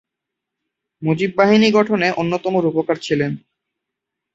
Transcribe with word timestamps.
মুজিব 1.01 1.31
বাহিনী 1.37 1.67
গঠনে 1.71 2.07
অন্যতম 2.11 2.53
রূপকার 2.57 2.97
ছিলেন। 3.01 3.31